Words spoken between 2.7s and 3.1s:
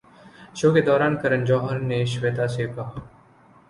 کہا